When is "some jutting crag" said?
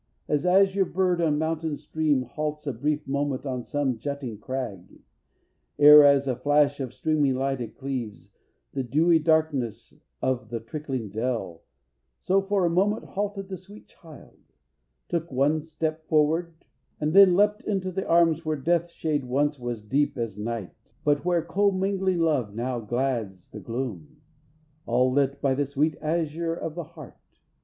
3.63-4.99